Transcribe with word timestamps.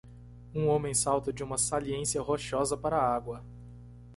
Um 0.55 0.67
homem 0.67 0.95
salta 0.95 1.31
de 1.31 1.43
uma 1.43 1.59
saliência 1.59 2.19
rochosa 2.23 2.75
para 2.75 2.97
a 2.97 3.15
água. 3.15 3.45